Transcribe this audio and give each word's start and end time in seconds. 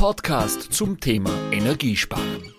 Podcast 0.00 0.72
zum 0.72 0.98
Thema 0.98 1.28
Energiesparen. 1.52 2.54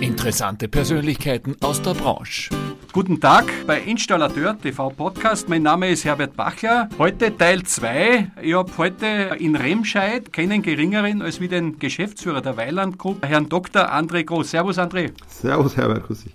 Interessante 0.00 0.66
Persönlichkeiten 0.66 1.54
aus 1.60 1.80
der 1.80 1.94
Branche. 1.94 2.50
Guten 2.92 3.20
Tag 3.20 3.44
bei 3.68 3.80
Installateur 3.82 4.58
TV 4.58 4.90
Podcast. 4.90 5.48
Mein 5.48 5.62
Name 5.62 5.90
ist 5.90 6.04
Herbert 6.04 6.36
Bachler. 6.36 6.88
Heute 6.98 7.38
Teil 7.38 7.62
2. 7.62 8.32
Ich 8.42 8.54
habe 8.54 8.76
heute 8.78 9.06
in 9.38 9.54
Remscheid 9.54 10.32
keinen 10.32 10.60
geringeren 10.62 11.22
als 11.22 11.38
wie 11.38 11.46
den 11.46 11.78
Geschäftsführer 11.78 12.40
der 12.40 12.56
Weiland 12.56 12.98
Group, 12.98 13.24
Herrn 13.24 13.48
Dr. 13.48 13.88
André 13.94 14.24
Groß. 14.24 14.50
Servus 14.50 14.76
André. 14.76 15.12
Servus 15.28 15.76
Herbert, 15.76 16.04
grüß 16.04 16.24
dich. 16.24 16.34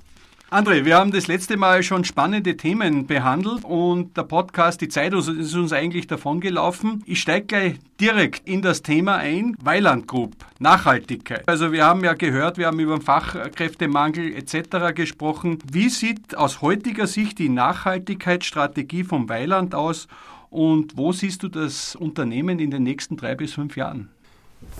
André, 0.49 0.85
wir 0.85 0.95
haben 0.95 1.11
das 1.11 1.27
letzte 1.27 1.57
Mal 1.57 1.83
schon 1.83 2.05
spannende 2.05 2.55
Themen 2.55 3.05
behandelt 3.05 3.65
und 3.65 4.15
der 4.15 4.23
Podcast, 4.23 4.79
die 4.79 4.87
Zeit 4.87 5.13
ist 5.13 5.27
uns 5.27 5.73
eigentlich 5.73 6.07
davongelaufen. 6.07 7.03
Ich 7.05 7.19
steige 7.19 7.47
gleich 7.47 7.79
direkt 7.99 8.47
in 8.47 8.61
das 8.61 8.81
Thema 8.81 9.17
ein. 9.17 9.57
Weiland 9.61 10.07
Group, 10.07 10.37
Nachhaltigkeit. 10.59 11.43
Also 11.49 11.73
wir 11.73 11.85
haben 11.85 12.01
ja 12.05 12.13
gehört, 12.13 12.57
wir 12.57 12.67
haben 12.67 12.79
über 12.79 12.95
den 12.95 13.01
Fachkräftemangel 13.01 14.33
etc. 14.37 14.95
gesprochen. 14.95 15.59
Wie 15.69 15.89
sieht 15.89 16.37
aus 16.37 16.61
heutiger 16.61 17.07
Sicht 17.07 17.39
die 17.39 17.49
Nachhaltigkeitsstrategie 17.49 19.03
vom 19.03 19.27
Weiland 19.27 19.75
aus 19.75 20.07
und 20.49 20.95
wo 20.95 21.11
siehst 21.11 21.43
du 21.43 21.49
das 21.49 21.93
Unternehmen 21.93 22.59
in 22.59 22.71
den 22.71 22.83
nächsten 22.83 23.17
drei 23.17 23.35
bis 23.35 23.53
fünf 23.53 23.75
Jahren? 23.75 24.11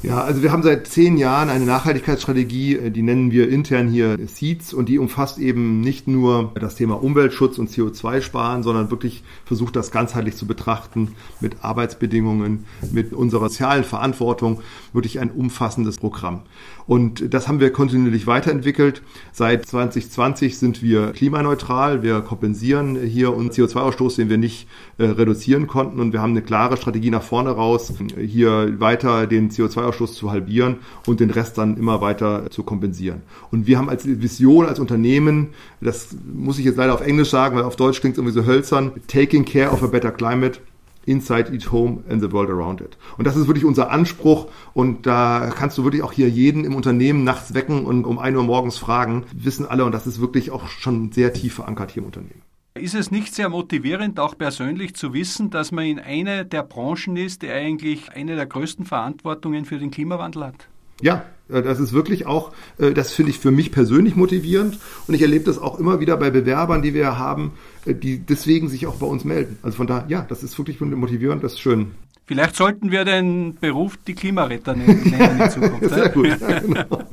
Ja, 0.03 0.21
also 0.23 0.43
wir 0.43 0.51
haben 0.51 0.61
seit 0.61 0.85
zehn 0.85 1.17
Jahren 1.17 1.49
eine 1.49 1.65
Nachhaltigkeitsstrategie, 1.65 2.75
äh, 2.75 2.91
die 2.91 3.01
nennen 3.01 3.31
wir 3.31 3.49
intern 3.49 3.87
hier 3.87 4.17
SEEDS 4.27 4.73
und 4.73 4.89
die 4.89 4.99
umfasst 4.99 5.39
eben 5.39 5.81
nicht 5.81 6.07
nur 6.07 6.51
das 6.53 6.75
Thema 6.75 7.01
Umweltschutz 7.01 7.57
und 7.57 7.71
CO2-Sparen, 7.71 8.61
sondern 8.61 8.91
wirklich 8.91 9.23
versucht 9.45 9.75
das 9.75 9.89
ganzheitlich 9.89 10.35
zu 10.35 10.45
betrachten 10.45 11.15
mit 11.39 11.63
Arbeitsbedingungen, 11.63 12.65
mit 12.91 13.11
unserer 13.11 13.49
sozialen 13.49 13.83
Verantwortung, 13.83 14.61
wirklich 14.93 15.19
ein 15.19 15.31
umfassendes 15.31 15.97
Programm. 15.97 16.43
Und 16.87 17.33
das 17.33 17.49
haben 17.49 17.59
wir 17.59 17.71
kontinuierlich 17.71 18.27
weiterentwickelt. 18.27 19.01
Seit 19.33 19.65
2020 19.65 20.57
sind 20.57 20.81
wir 20.81 21.11
klimaneutral. 21.11 22.01
Wir 22.01 22.21
kompensieren 22.21 22.95
hier 22.95 23.33
unseren 23.35 23.67
CO2-Ausstoß, 23.67 24.15
den 24.15 24.29
wir 24.29 24.37
nicht 24.37 24.69
äh, 24.97 25.03
reduzieren 25.03 25.67
konnten. 25.67 25.99
Und 25.99 26.13
wir 26.13 26.21
haben 26.21 26.31
eine 26.31 26.41
klare 26.41 26.77
Strategie 26.77 27.09
nach 27.09 27.23
vorne 27.23 27.49
raus, 27.49 27.93
hier 28.17 28.79
weiter 28.79 29.27
den 29.27 29.49
CO2-Ausstoß 29.67 30.13
zu 30.13 30.31
halbieren 30.31 30.77
und 31.05 31.19
den 31.19 31.29
Rest 31.29 31.57
dann 31.57 31.77
immer 31.77 32.01
weiter 32.01 32.49
zu 32.49 32.63
kompensieren. 32.63 33.21
Und 33.51 33.67
wir 33.67 33.77
haben 33.77 33.89
als 33.89 34.05
Vision, 34.05 34.65
als 34.65 34.79
Unternehmen, 34.79 35.49
das 35.81 36.15
muss 36.33 36.59
ich 36.59 36.65
jetzt 36.65 36.77
leider 36.77 36.93
auf 36.93 37.01
Englisch 37.01 37.29
sagen, 37.29 37.55
weil 37.55 37.63
auf 37.63 37.75
Deutsch 37.75 37.99
klingt 37.99 38.13
es 38.13 38.19
irgendwie 38.19 38.39
so 38.39 38.45
hölzern, 38.45 38.91
taking 39.07 39.45
care 39.45 39.71
of 39.71 39.83
a 39.83 39.87
better 39.87 40.11
climate 40.11 40.59
inside 41.07 41.53
each 41.53 41.71
home 41.71 42.03
and 42.09 42.21
the 42.21 42.31
world 42.31 42.49
around 42.49 42.81
it. 42.81 42.97
Und 43.17 43.25
das 43.25 43.35
ist 43.35 43.47
wirklich 43.47 43.65
unser 43.65 43.89
Anspruch 43.89 44.47
und 44.73 45.05
da 45.07 45.51
kannst 45.55 45.77
du 45.77 45.83
wirklich 45.83 46.03
auch 46.03 46.11
hier 46.11 46.29
jeden 46.29 46.65
im 46.65 46.75
Unternehmen 46.75 47.23
nachts 47.23 47.53
wecken 47.53 47.85
und 47.85 48.05
um 48.05 48.19
ein 48.19 48.35
Uhr 48.35 48.43
morgens 48.43 48.77
fragen, 48.77 49.23
wissen 49.33 49.65
alle 49.65 49.85
und 49.85 49.93
das 49.93 50.05
ist 50.05 50.19
wirklich 50.19 50.51
auch 50.51 50.67
schon 50.67 51.11
sehr 51.11 51.33
tief 51.33 51.55
verankert 51.55 51.91
hier 51.91 52.01
im 52.01 52.07
Unternehmen. 52.07 52.46
Ist 52.79 52.95
es 52.95 53.11
nicht 53.11 53.33
sehr 53.33 53.49
motivierend, 53.49 54.19
auch 54.19 54.37
persönlich 54.37 54.95
zu 54.95 55.13
wissen, 55.13 55.49
dass 55.49 55.71
man 55.71 55.85
in 55.85 55.99
einer 55.99 56.43
der 56.43 56.63
Branchen 56.63 57.17
ist, 57.17 57.41
die 57.41 57.49
eigentlich 57.49 58.11
eine 58.11 58.35
der 58.35 58.45
größten 58.45 58.85
Verantwortungen 58.85 59.65
für 59.65 59.79
den 59.79 59.91
Klimawandel 59.91 60.45
hat? 60.45 60.67
Ja, 61.01 61.25
äh, 61.49 61.61
das 61.61 61.79
ist 61.79 61.93
wirklich 61.93 62.25
auch, 62.25 62.51
äh, 62.77 62.91
das 62.91 63.13
finde 63.13 63.31
ich 63.31 63.39
für 63.39 63.51
mich 63.51 63.71
persönlich 63.71 64.15
motivierend 64.15 64.79
und 65.07 65.13
ich 65.13 65.21
erlebe 65.21 65.45
das 65.45 65.57
auch 65.57 65.79
immer 65.79 65.99
wieder 65.99 66.17
bei 66.17 66.29
Bewerbern, 66.29 66.81
die 66.81 66.93
wir 66.93 67.17
haben, 67.17 67.53
äh, 67.85 67.93
die 67.93 68.19
deswegen 68.19 68.69
sich 68.69 68.87
auch 68.87 68.95
bei 68.95 69.07
uns 69.07 69.23
melden. 69.23 69.57
Also 69.61 69.77
von 69.77 69.87
daher, 69.87 70.05
ja, 70.07 70.25
das 70.27 70.43
ist 70.43 70.57
wirklich 70.57 70.79
motivierend, 70.79 71.43
das 71.43 71.53
ist 71.53 71.61
schön. 71.61 71.91
Vielleicht 72.25 72.57
sollten 72.57 72.91
wir 72.91 73.05
den 73.05 73.55
Beruf 73.55 73.97
die 74.05 74.13
Klimaretter 74.13 74.75
nennen 74.75 75.39
in 75.39 75.49
Zukunft. 75.49 75.89
Sehr 75.89 76.09
gut. 76.09 76.27
Ja, 76.41 76.59
genau. 76.59 77.03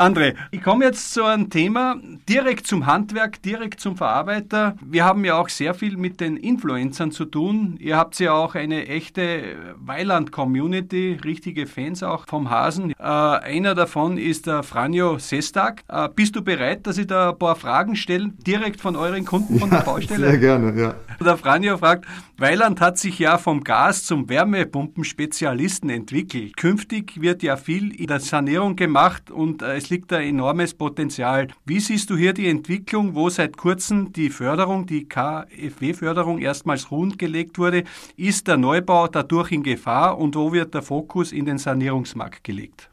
André, 0.00 0.34
ich 0.50 0.62
komme 0.62 0.86
jetzt 0.86 1.12
zu 1.12 1.24
einem 1.24 1.50
Thema 1.50 1.96
direkt 2.26 2.66
zum 2.66 2.86
Handwerk, 2.86 3.42
direkt 3.42 3.80
zum 3.80 3.98
Verarbeiter. 3.98 4.74
Wir 4.80 5.04
haben 5.04 5.26
ja 5.26 5.38
auch 5.38 5.50
sehr 5.50 5.74
viel 5.74 5.98
mit 5.98 6.22
den 6.22 6.38
Influencern 6.38 7.12
zu 7.12 7.26
tun. 7.26 7.76
Ihr 7.78 7.98
habt 7.98 8.18
ja 8.18 8.32
auch 8.32 8.54
eine 8.54 8.88
echte 8.88 9.56
Weiland-Community, 9.76 11.18
richtige 11.22 11.66
Fans 11.66 12.02
auch 12.02 12.24
vom 12.26 12.48
Hasen. 12.48 12.92
Äh, 12.92 13.02
einer 13.02 13.74
davon 13.74 14.16
ist 14.16 14.46
der 14.46 14.62
Franjo 14.62 15.18
Sestag. 15.18 15.84
Äh, 15.86 16.08
bist 16.16 16.34
du 16.34 16.40
bereit, 16.40 16.86
dass 16.86 16.96
ich 16.96 17.06
da 17.06 17.32
ein 17.32 17.38
paar 17.38 17.56
Fragen 17.56 17.94
stelle, 17.94 18.30
direkt 18.38 18.80
von 18.80 18.96
euren 18.96 19.26
Kunden 19.26 19.58
von 19.60 19.70
ja, 19.70 19.80
der 19.80 19.84
Baustelle? 19.84 20.30
Sehr 20.30 20.38
gerne, 20.38 20.80
ja. 20.80 20.94
Der 21.22 21.36
Franjo 21.36 21.76
fragt, 21.76 22.06
Weiland 22.38 22.80
hat 22.80 22.96
sich 22.96 23.18
ja 23.18 23.36
vom 23.36 23.64
Gas 23.64 24.04
zum 24.04 24.30
Wärmepumpenspezialisten 24.30 25.90
entwickelt. 25.90 26.56
Künftig 26.56 27.20
wird 27.20 27.42
ja 27.42 27.58
viel 27.58 27.94
in 27.94 28.06
der 28.06 28.20
Sanierung 28.20 28.76
gemacht 28.76 29.30
und 29.30 29.60
äh, 29.60 29.76
es 29.76 29.89
liegt 29.90 30.12
ein 30.12 30.22
enormes 30.22 30.74
Potenzial. 30.74 31.48
Wie 31.66 31.80
siehst 31.80 32.10
du 32.10 32.16
hier 32.16 32.32
die 32.32 32.48
Entwicklung, 32.48 33.14
wo 33.14 33.28
seit 33.28 33.56
kurzem 33.56 34.12
die 34.12 34.30
Förderung, 34.30 34.86
die 34.86 35.08
KfW-Förderung 35.08 36.38
erstmals 36.38 36.90
rund 36.90 37.18
gelegt 37.18 37.58
wurde? 37.58 37.84
Ist 38.16 38.48
der 38.48 38.56
Neubau 38.56 39.08
dadurch 39.08 39.52
in 39.52 39.62
Gefahr 39.62 40.18
und 40.18 40.36
wo 40.36 40.52
wird 40.52 40.74
der 40.74 40.82
Fokus 40.82 41.32
in 41.32 41.44
den 41.44 41.58
Sanierungsmarkt 41.58 42.44
gelegt? 42.44 42.90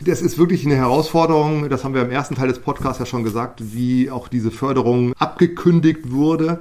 Das 0.00 0.20
ist 0.20 0.38
wirklich 0.38 0.66
eine 0.66 0.76
Herausforderung. 0.76 1.68
Das 1.70 1.84
haben 1.84 1.94
wir 1.94 2.02
im 2.02 2.10
ersten 2.10 2.34
Teil 2.34 2.48
des 2.48 2.58
Podcasts 2.58 2.98
ja 2.98 3.06
schon 3.06 3.22
gesagt, 3.22 3.60
wie 3.74 4.10
auch 4.10 4.28
diese 4.28 4.50
Förderung 4.50 5.14
abgekündigt 5.18 6.10
wurde. 6.10 6.58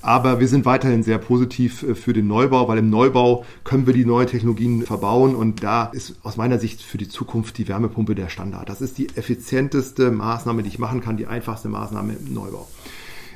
Aber 0.00 0.40
wir 0.40 0.48
sind 0.48 0.64
weiterhin 0.64 1.02
sehr 1.02 1.18
positiv 1.18 1.82
äh, 1.82 1.94
für 1.94 2.12
den 2.12 2.26
Neubau, 2.26 2.68
weil 2.68 2.78
im 2.78 2.90
Neubau 2.90 3.44
können 3.64 3.86
wir 3.86 3.94
die 3.94 4.04
neuen 4.04 4.26
Technologien 4.26 4.82
verbauen 4.82 5.34
und 5.34 5.62
da 5.62 5.86
ist 5.86 6.16
aus 6.22 6.36
meiner 6.36 6.58
Sicht 6.58 6.82
für 6.82 6.98
die 6.98 7.08
Zukunft 7.08 7.58
die 7.58 7.68
Wärmepumpe 7.68 8.14
der 8.14 8.28
Standard. 8.28 8.68
Das 8.68 8.80
ist 8.80 8.98
die 8.98 9.08
effizienteste 9.16 10.10
Maßnahme, 10.10 10.62
die 10.62 10.68
ich 10.68 10.78
machen 10.78 11.00
kann, 11.00 11.16
die 11.16 11.26
einfachste 11.26 11.68
Maßnahme 11.68 12.14
im 12.14 12.34
Neubau. 12.34 12.68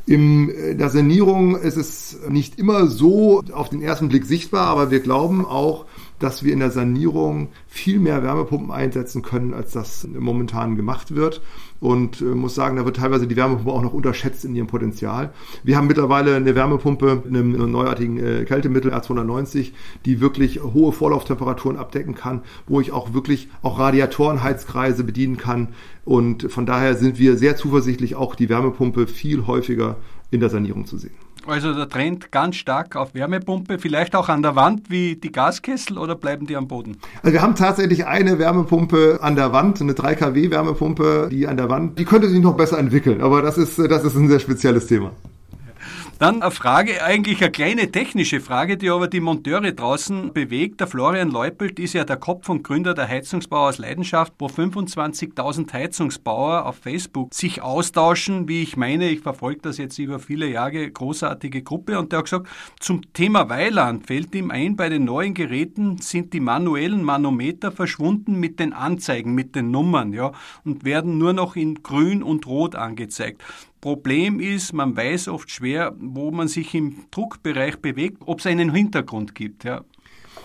In 0.06 0.50
äh, 0.50 0.74
der 0.74 0.90
Sanierung 0.90 1.56
ist 1.56 1.76
es 1.76 2.18
nicht 2.28 2.58
immer 2.58 2.86
so 2.86 3.42
auf 3.52 3.68
den 3.68 3.82
ersten 3.82 4.08
Blick 4.08 4.24
sichtbar, 4.24 4.66
aber 4.68 4.90
wir 4.90 5.00
glauben 5.00 5.44
auch, 5.44 5.86
dass 6.18 6.44
wir 6.44 6.52
in 6.52 6.60
der 6.60 6.70
Sanierung 6.70 7.48
viel 7.66 7.98
mehr 7.98 8.22
Wärmepumpen 8.22 8.70
einsetzen 8.70 9.22
können, 9.22 9.54
als 9.54 9.72
das 9.72 10.06
momentan 10.06 10.76
gemacht 10.76 11.14
wird. 11.14 11.40
Und 11.82 12.20
äh, 12.20 12.26
muss 12.26 12.54
sagen, 12.54 12.76
da 12.76 12.84
wird 12.84 12.98
teilweise 12.98 13.26
die 13.26 13.34
Wärmepumpe 13.34 13.72
auch 13.72 13.82
noch 13.82 13.92
unterschätzt 13.92 14.44
in 14.44 14.54
ihrem 14.54 14.68
Potenzial. 14.68 15.32
Wir 15.64 15.76
haben 15.76 15.88
mittlerweile 15.88 16.36
eine 16.36 16.54
Wärmepumpe, 16.54 17.24
einem 17.26 17.72
neuartigen 17.72 18.18
äh, 18.18 18.44
Kältemittel 18.44 18.94
R290, 18.94 19.72
die 20.04 20.20
wirklich 20.20 20.62
hohe 20.62 20.92
Vorlauftemperaturen 20.92 21.76
abdecken 21.76 22.14
kann, 22.14 22.42
wo 22.68 22.80
ich 22.80 22.92
auch 22.92 23.14
wirklich 23.14 23.48
auch 23.62 23.80
Radiatorenheizkreise 23.80 25.02
bedienen 25.02 25.38
kann. 25.38 25.70
Und 26.04 26.52
von 26.52 26.66
daher 26.66 26.94
sind 26.94 27.18
wir 27.18 27.36
sehr 27.36 27.56
zuversichtlich, 27.56 28.14
auch 28.14 28.36
die 28.36 28.48
Wärmepumpe 28.48 29.08
viel 29.08 29.48
häufiger 29.48 29.96
in 30.30 30.38
der 30.38 30.50
Sanierung 30.50 30.86
zu 30.86 30.98
sehen. 30.98 31.14
Also 31.46 31.74
der 31.74 31.88
Trend 31.88 32.30
ganz 32.30 32.56
stark 32.56 32.94
auf 32.94 33.14
Wärmepumpe, 33.14 33.78
vielleicht 33.78 34.14
auch 34.14 34.28
an 34.28 34.42
der 34.42 34.54
Wand 34.54 34.90
wie 34.90 35.16
die 35.16 35.32
Gaskessel 35.32 35.98
oder 35.98 36.14
bleiben 36.14 36.46
die 36.46 36.56
am 36.56 36.68
Boden? 36.68 36.98
Also 37.22 37.32
wir 37.32 37.42
haben 37.42 37.56
tatsächlich 37.56 38.06
eine 38.06 38.38
Wärmepumpe 38.38 39.18
an 39.20 39.34
der 39.34 39.52
Wand, 39.52 39.80
eine 39.80 39.94
3 39.94 40.14
kW 40.14 40.50
Wärmepumpe, 40.50 41.28
die 41.30 41.48
an 41.48 41.56
der 41.56 41.68
Wand, 41.68 41.98
die 41.98 42.04
könnte 42.04 42.28
sich 42.28 42.40
noch 42.40 42.56
besser 42.56 42.78
entwickeln, 42.78 43.20
aber 43.20 43.42
das 43.42 43.58
ist, 43.58 43.78
das 43.78 44.04
ist 44.04 44.14
ein 44.14 44.28
sehr 44.28 44.40
spezielles 44.40 44.86
Thema. 44.86 45.10
Dann 46.22 46.40
eine 46.40 46.52
Frage, 46.52 47.02
eigentlich 47.02 47.42
eine 47.42 47.50
kleine 47.50 47.90
technische 47.90 48.40
Frage, 48.40 48.76
die 48.76 48.90
aber 48.90 49.08
die 49.08 49.18
Monteure 49.18 49.72
draußen 49.72 50.32
bewegt. 50.32 50.78
Der 50.78 50.86
Florian 50.86 51.32
Leupelt 51.32 51.80
ist 51.80 51.94
ja 51.94 52.04
der 52.04 52.16
Kopf 52.16 52.48
und 52.48 52.62
Gründer 52.62 52.94
der 52.94 53.08
Heizungsbauer 53.08 53.70
aus 53.70 53.78
Leidenschaft, 53.78 54.32
wo 54.38 54.46
25.000 54.46 55.72
Heizungsbauer 55.72 56.64
auf 56.64 56.76
Facebook 56.76 57.34
sich 57.34 57.60
austauschen. 57.60 58.46
Wie 58.46 58.62
ich 58.62 58.76
meine, 58.76 59.10
ich 59.10 59.18
verfolge 59.18 59.62
das 59.62 59.78
jetzt 59.78 59.98
über 59.98 60.20
viele 60.20 60.48
Jahre, 60.48 60.88
großartige 60.88 61.64
Gruppe. 61.64 61.98
Und 61.98 62.12
der 62.12 62.20
hat 62.20 62.26
gesagt, 62.26 62.46
zum 62.78 63.12
Thema 63.14 63.48
Weiland 63.48 64.06
fällt 64.06 64.32
ihm 64.36 64.52
ein, 64.52 64.76
bei 64.76 64.88
den 64.88 65.04
neuen 65.04 65.34
Geräten 65.34 65.98
sind 65.98 66.34
die 66.34 66.38
manuellen 66.38 67.02
Manometer 67.02 67.72
verschwunden 67.72 68.38
mit 68.38 68.60
den 68.60 68.72
Anzeigen, 68.72 69.34
mit 69.34 69.56
den 69.56 69.72
Nummern, 69.72 70.12
ja, 70.12 70.30
und 70.64 70.84
werden 70.84 71.18
nur 71.18 71.32
noch 71.32 71.56
in 71.56 71.82
grün 71.82 72.22
und 72.22 72.46
rot 72.46 72.76
angezeigt. 72.76 73.42
Problem 73.82 74.38
ist, 74.38 74.72
man 74.72 74.96
weiß 74.96 75.26
oft 75.26 75.50
schwer, 75.50 75.92
wo 75.98 76.30
man 76.30 76.46
sich 76.46 76.72
im 76.72 76.94
Druckbereich 77.10 77.80
bewegt, 77.80 78.22
ob 78.24 78.38
es 78.38 78.46
einen 78.46 78.72
Hintergrund 78.72 79.34
gibt. 79.34 79.64
Ja. 79.64 79.82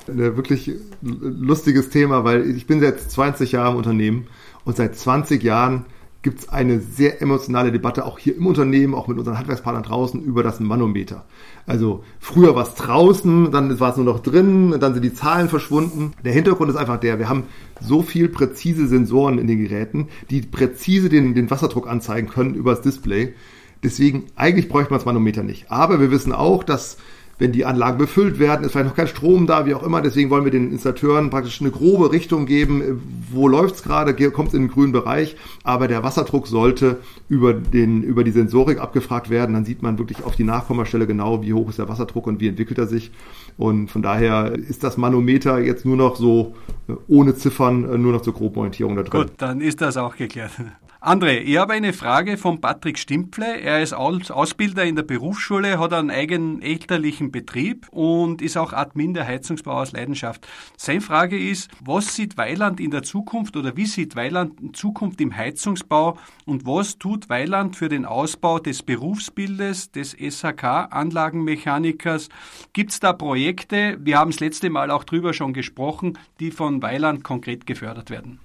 Wirklich 0.07 0.71
lustiges 1.01 1.89
Thema, 1.89 2.23
weil 2.23 2.49
ich 2.49 2.65
bin 2.65 2.81
seit 2.81 2.99
20 2.99 3.51
Jahren 3.51 3.73
im 3.73 3.77
Unternehmen 3.77 4.27
und 4.65 4.75
seit 4.75 4.95
20 4.97 5.43
Jahren 5.43 5.85
gibt 6.21 6.39
es 6.39 6.49
eine 6.49 6.79
sehr 6.79 7.21
emotionale 7.21 7.71
Debatte 7.71 8.05
auch 8.05 8.19
hier 8.19 8.35
im 8.35 8.47
Unternehmen, 8.47 8.95
auch 8.95 9.07
mit 9.07 9.17
unseren 9.17 9.37
Handwerkspartnern 9.37 9.83
draußen 9.83 10.21
über 10.21 10.43
das 10.43 10.59
Manometer. 10.59 11.25
Also 11.65 12.03
früher 12.19 12.55
war 12.55 12.67
es 12.67 12.75
draußen, 12.75 13.51
dann 13.51 13.79
war 13.79 13.91
es 13.91 13.97
nur 13.97 14.05
noch 14.05 14.19
drin, 14.19 14.75
dann 14.79 14.93
sind 14.93 15.03
die 15.03 15.13
Zahlen 15.13 15.49
verschwunden. 15.49 16.13
Der 16.25 16.33
Hintergrund 16.33 16.69
ist 16.69 16.75
einfach 16.75 16.99
der, 16.99 17.19
wir 17.19 17.29
haben 17.29 17.43
so 17.79 18.01
viel 18.01 18.29
präzise 18.29 18.87
Sensoren 18.87 19.37
in 19.37 19.47
den 19.47 19.59
Geräten, 19.59 20.07
die 20.29 20.41
präzise 20.41 21.09
den, 21.09 21.35
den 21.35 21.49
Wasserdruck 21.51 21.87
anzeigen 21.87 22.29
können 22.29 22.55
über 22.55 22.71
das 22.71 22.81
Display. 22.81 23.33
Deswegen, 23.83 24.25
eigentlich 24.35 24.69
bräuchte 24.69 24.91
man 24.91 24.99
das 24.99 25.05
Manometer 25.05 25.43
nicht. 25.43 25.71
Aber 25.71 25.99
wir 25.99 26.09
wissen 26.09 26.33
auch, 26.33 26.63
dass 26.63 26.97
wenn 27.39 27.51
die 27.51 27.65
Anlagen 27.65 27.97
befüllt 27.97 28.39
werden, 28.39 28.65
ist 28.65 28.71
vielleicht 28.71 28.87
noch 28.87 28.95
kein 28.95 29.07
Strom 29.07 29.45
da, 29.45 29.65
wie 29.65 29.75
auch 29.75 29.83
immer. 29.83 30.01
Deswegen 30.01 30.29
wollen 30.29 30.43
wir 30.43 30.51
den 30.51 30.71
Installateuren 30.71 31.29
praktisch 31.29 31.61
eine 31.61 31.71
grobe 31.71 32.11
Richtung 32.11 32.45
geben, 32.45 33.01
wo 33.31 33.47
läuft's 33.47 33.83
gerade, 33.83 34.13
kommt 34.31 34.49
es 34.49 34.53
in 34.55 34.63
den 34.63 34.71
grünen 34.71 34.91
Bereich, 34.91 35.35
aber 35.63 35.87
der 35.87 36.03
Wasserdruck 36.03 36.47
sollte 36.47 36.97
über, 37.29 37.53
den, 37.53 38.01
über 38.01 38.23
die 38.23 38.31
Sensorik 38.31 38.79
abgefragt 38.79 39.29
werden. 39.29 39.53
Dann 39.53 39.65
sieht 39.65 39.83
man 39.83 39.99
wirklich 39.99 40.23
auf 40.23 40.35
die 40.35 40.43
Nachkommastelle 40.43 41.05
genau, 41.05 41.43
wie 41.43 41.53
hoch 41.53 41.69
ist 41.69 41.77
der 41.79 41.89
Wasserdruck 41.89 42.25
und 42.27 42.39
wie 42.39 42.47
entwickelt 42.47 42.79
er 42.79 42.87
sich. 42.87 43.11
Und 43.57 43.89
von 43.89 44.01
daher 44.01 44.53
ist 44.53 44.83
das 44.83 44.97
Manometer 44.97 45.59
jetzt 45.59 45.85
nur 45.85 45.97
noch 45.97 46.15
so 46.15 46.55
äh, 46.87 46.93
ohne 47.07 47.35
Ziffern, 47.35 47.83
äh, 47.83 47.97
nur 47.97 48.13
noch 48.13 48.21
zur 48.21 48.33
Groborientierung 48.33 48.95
da 48.95 49.03
drin. 49.03 49.21
Gut, 49.21 49.31
dann 49.37 49.61
ist 49.61 49.81
das 49.81 49.97
auch 49.97 50.15
geklärt. 50.15 50.51
André, 50.99 51.41
ich 51.41 51.57
habe 51.57 51.73
eine 51.73 51.93
Frage 51.93 52.37
von 52.37 52.59
Patrick 52.59 52.97
Stimple. 52.97 53.61
Er 53.61 53.83
ist 53.83 53.93
Ausbilder 53.93 54.83
in 54.83 54.95
der 54.95 55.03
Berufsschule, 55.03 55.77
hat 55.77 55.93
einen 55.93 56.09
eigenen 56.09 56.63
elterlichen 56.63 57.31
Betrieb 57.31 57.87
und 57.91 58.41
ist 58.41 58.57
auch 58.57 58.73
Admin 58.73 59.13
der 59.13 59.27
Heizungsbau 59.27 59.73
aus 59.73 59.91
Leidenschaft. 59.91 60.47
Seine 60.75 61.01
Frage 61.01 61.37
ist, 61.37 61.69
was 61.81 62.15
sieht 62.15 62.35
Weiland 62.35 62.79
in 62.79 62.89
der 62.89 63.03
Zukunft 63.03 63.55
oder 63.55 63.77
wie 63.77 63.85
sieht 63.85 64.15
Weiland 64.15 64.59
in 64.59 64.73
Zukunft 64.73 65.21
im 65.21 65.37
Heizungsbau 65.37 66.17
und 66.45 66.65
was 66.65 66.97
tut 66.97 67.29
Weiland 67.29 67.75
für 67.75 67.89
den 67.89 68.05
Ausbau 68.05 68.57
des 68.57 68.81
Berufsbildes 68.81 69.91
des 69.91 70.17
SHK-Anlagenmechanikers? 70.17 72.29
Gibt 72.73 72.91
es 72.91 72.99
da 72.99 73.13
Projekte, 73.13 73.99
wir 74.01 74.17
haben 74.17 74.31
das 74.31 74.39
letzte 74.39 74.71
Mal 74.71 74.89
auch 74.89 75.03
drüber 75.03 75.33
schon 75.33 75.53
gesprochen, 75.53 76.17
die 76.39 76.49
von 76.49 76.81
Weiland 76.81 77.23
konkret 77.23 77.67
gefördert 77.67 78.09
werden? 78.09 78.39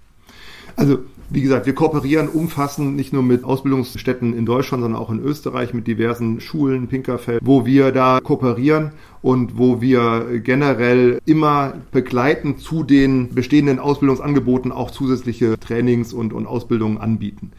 Also, 0.77 0.99
wie 1.31 1.41
gesagt, 1.41 1.65
wir 1.65 1.75
kooperieren 1.75 2.29
umfassend 2.29 2.95
nicht 2.95 3.13
nur 3.13 3.23
mit 3.23 3.45
Ausbildungsstätten 3.45 4.37
in 4.37 4.45
Deutschland, 4.45 4.83
sondern 4.83 5.01
auch 5.01 5.11
in 5.11 5.21
Österreich 5.21 5.73
mit 5.73 5.87
diversen 5.87 6.41
Schulen, 6.41 6.89
Pinkerfeld, 6.89 7.41
wo 7.43 7.65
wir 7.65 7.91
da 7.91 8.21
kooperieren 8.23 8.93
und 9.23 9.57
wo 9.57 9.81
wir 9.81 10.41
generell 10.45 11.21
immer 11.25 11.75
begleitend 11.91 12.61
zu 12.61 12.83
den 12.83 13.35
bestehenden 13.35 13.79
Ausbildungsangeboten 13.79 14.73
auch 14.73 14.91
zusätzliche 14.91 15.59
Trainings 15.59 16.13
und, 16.13 16.35
und 16.35 16.47
Ausbildungen 16.47 16.99
anbieten. 16.99 17.53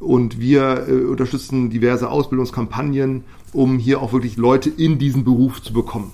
Und 0.00 0.40
wir 0.40 0.86
äh, 0.88 0.92
unterstützen 1.04 1.70
diverse 1.70 2.10
Ausbildungskampagnen, 2.10 3.24
um 3.52 3.78
hier 3.78 4.00
auch 4.00 4.12
wirklich 4.12 4.38
Leute 4.38 4.70
in 4.70 4.98
diesen 4.98 5.24
Beruf 5.24 5.62
zu 5.62 5.72
bekommen. 5.72 6.10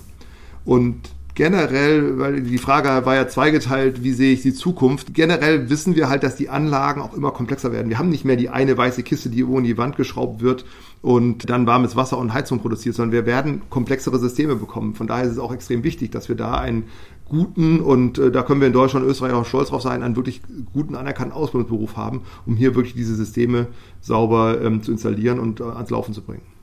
Und 0.65 0.97
generell, 1.37 2.17
weil 2.17 2.41
die 2.41 2.57
Frage 2.57 3.05
war 3.05 3.13
ja 3.13 3.27
zweigeteilt, 3.27 4.03
wie 4.03 4.11
sehe 4.11 4.33
ich 4.33 4.41
die 4.41 4.55
Zukunft? 4.55 5.13
Generell 5.13 5.69
wissen 5.69 5.95
wir 5.95 6.09
halt, 6.09 6.23
dass 6.23 6.35
die 6.35 6.49
Anlagen 6.49 6.99
auch 6.99 7.13
immer 7.13 7.29
komplexer 7.29 7.71
werden. 7.71 7.89
Wir 7.89 7.99
haben 7.99 8.09
nicht 8.09 8.25
mehr 8.25 8.37
die 8.37 8.49
eine 8.49 8.75
weiße 8.75 9.03
Kiste, 9.03 9.29
die 9.29 9.41
irgendwo 9.41 9.59
in 9.59 9.63
die 9.63 9.77
Wand 9.77 9.97
geschraubt 9.97 10.41
wird 10.41 10.65
und 11.03 11.47
dann 11.47 11.67
warmes 11.67 11.95
Wasser 11.95 12.17
und 12.17 12.33
Heizung 12.33 12.59
produziert, 12.59 12.95
sondern 12.95 13.11
wir 13.11 13.27
werden 13.27 13.61
komplexere 13.69 14.17
Systeme 14.17 14.55
bekommen. 14.55 14.95
Von 14.95 15.05
daher 15.05 15.25
ist 15.25 15.33
es 15.33 15.37
auch 15.37 15.53
extrem 15.53 15.83
wichtig, 15.83 16.09
dass 16.09 16.27
wir 16.27 16.35
da 16.35 16.55
einen 16.55 16.85
guten 17.29 17.81
und 17.81 18.17
äh, 18.17 18.31
da 18.31 18.41
können 18.41 18.59
wir 18.59 18.67
in 18.67 18.73
Deutschland 18.73 19.05
und 19.05 19.11
Österreich 19.11 19.33
auch 19.33 19.45
stolz 19.45 19.69
drauf 19.69 19.83
sein, 19.83 20.01
einen 20.01 20.15
wirklich 20.15 20.41
guten 20.73 20.95
anerkannten 20.95 21.33
Ausbildungsberuf 21.33 21.97
haben, 21.97 22.21
um 22.47 22.55
hier 22.55 22.73
wirklich 22.73 22.95
diese 22.95 23.13
Systeme 23.13 23.67
sauber 24.01 24.59
ähm, 24.59 24.81
zu 24.81 24.91
installieren 24.91 25.37
und 25.37 25.59
äh, 25.59 25.65
ans 25.65 25.91
Laufen 25.91 26.15
zu 26.15 26.23
bringen. 26.23 26.56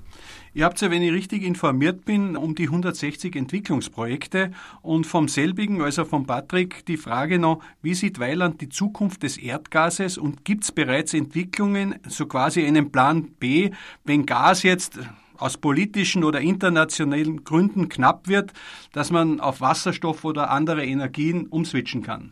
Ihr 0.56 0.67
habt 0.67 0.81
ja, 0.81 0.89
wenn 0.89 1.03
ich 1.03 1.12
richtig 1.12 1.43
informiert 1.43 2.05
bin, 2.05 2.37
um 2.37 2.55
die 2.55 2.69
160 2.69 3.35
Entwicklungsprojekte 3.35 4.53
und 4.83 5.05
vom 5.05 5.27
selbigen, 5.27 5.83
also 5.83 6.05
von 6.05 6.27
Patrick, 6.27 6.87
die 6.87 6.97
Frage 6.97 7.41
noch, 7.41 7.61
wie 7.83 7.95
sieht 7.95 8.21
Weiland 8.21 8.61
die 8.61 8.69
Zukunft 8.69 9.25
des 9.25 9.37
Erdgases 9.37 10.17
und 10.17 10.45
gibt 10.45 10.62
es 10.62 10.71
bereits 10.71 11.12
Entwicklungen, 11.12 11.97
so 12.06 12.27
quasi 12.27 12.65
einen 12.65 12.93
Plan 12.93 13.25
B, 13.41 13.73
wenn 14.05 14.27
Gas 14.27 14.62
jetzt 14.62 15.01
aus 15.39 15.56
politischen 15.56 16.23
oder 16.23 16.41
internationalen 16.41 17.43
Gründen 17.43 17.89
knapp 17.89 18.29
wird, 18.29 18.53
dass 18.93 19.11
man 19.11 19.41
auf 19.41 19.61
Wasserstoff 19.61 20.25
oder 20.25 20.51
andere 20.51 20.87
Energien 20.87 21.49
umswitchen 21.49 22.05
kann? 22.05 22.31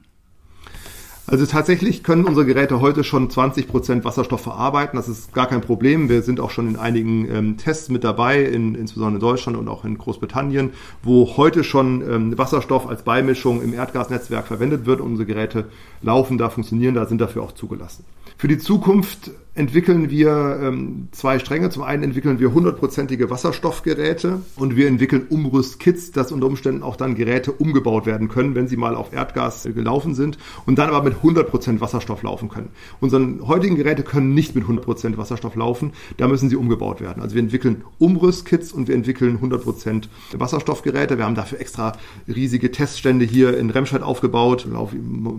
Also 1.26 1.46
tatsächlich 1.46 2.02
können 2.02 2.24
unsere 2.24 2.44
Geräte 2.44 2.80
heute 2.80 3.04
schon 3.04 3.30
20 3.30 3.68
Prozent 3.68 4.04
Wasserstoff 4.04 4.40
verarbeiten. 4.40 4.96
Das 4.96 5.08
ist 5.08 5.32
gar 5.32 5.46
kein 5.46 5.60
Problem. 5.60 6.08
Wir 6.08 6.22
sind 6.22 6.40
auch 6.40 6.50
schon 6.50 6.68
in 6.68 6.76
einigen 6.76 7.30
ähm, 7.30 7.56
Tests 7.56 7.88
mit 7.90 8.02
dabei, 8.02 8.42
in, 8.42 8.74
insbesondere 8.74 9.14
in 9.14 9.20
Deutschland 9.20 9.56
und 9.56 9.68
auch 9.68 9.84
in 9.84 9.96
Großbritannien, 9.96 10.70
wo 11.02 11.36
heute 11.36 11.62
schon 11.62 12.02
ähm, 12.02 12.38
Wasserstoff 12.38 12.88
als 12.88 13.02
Beimischung 13.02 13.62
im 13.62 13.72
Erdgasnetzwerk 13.72 14.48
verwendet 14.48 14.84
wird. 14.84 15.00
Unsere 15.00 15.24
Geräte 15.24 15.66
laufen 16.02 16.38
da, 16.38 16.50
funktionieren 16.50 16.94
da, 16.94 17.06
sind 17.06 17.20
dafür 17.20 17.44
auch 17.44 17.52
zugelassen. 17.52 18.04
Für 18.36 18.48
die 18.48 18.58
Zukunft 18.58 19.30
entwickeln 19.54 20.08
wir 20.08 20.58
ähm, 20.62 21.08
zwei 21.12 21.38
Stränge. 21.38 21.68
Zum 21.68 21.82
einen 21.82 22.02
entwickeln 22.02 22.38
wir 22.38 22.54
hundertprozentige 22.54 23.28
Wasserstoffgeräte 23.28 24.40
und 24.56 24.76
wir 24.76 24.88
entwickeln 24.88 25.26
Umrüstkits, 25.28 26.10
dass 26.10 26.32
unter 26.32 26.46
Umständen 26.46 26.82
auch 26.82 26.96
dann 26.96 27.14
Geräte 27.14 27.52
umgebaut 27.52 28.06
werden 28.06 28.28
können, 28.28 28.54
wenn 28.54 28.66
sie 28.66 28.78
mal 28.78 28.94
auf 28.94 29.12
Erdgas 29.12 29.64
gelaufen 29.64 30.14
sind 30.14 30.38
und 30.64 30.78
dann 30.78 30.88
aber 30.88 31.02
mit 31.02 31.16
100% 31.16 31.80
Wasserstoff 31.80 32.22
laufen 32.22 32.48
können. 32.48 32.70
Unsere 33.00 33.46
heutigen 33.46 33.76
Geräte 33.76 34.04
können 34.04 34.32
nicht 34.32 34.54
mit 34.54 34.64
100% 34.64 35.18
Wasserstoff 35.18 35.54
laufen, 35.54 35.92
da 36.16 36.28
müssen 36.28 36.48
sie 36.48 36.56
umgebaut 36.56 37.02
werden. 37.02 37.22
Also 37.22 37.34
wir 37.34 37.42
entwickeln 37.42 37.84
Umrüstkits 37.98 38.72
und 38.72 38.88
wir 38.88 38.94
entwickeln 38.94 39.38
100% 39.42 40.04
Wasserstoffgeräte. 40.32 41.18
Wir 41.18 41.26
haben 41.26 41.34
dafür 41.34 41.60
extra 41.60 41.92
riesige 42.26 42.70
Teststände 42.70 43.26
hier 43.26 43.58
in 43.58 43.68
Remscheid 43.68 44.02
aufgebaut. 44.02 44.66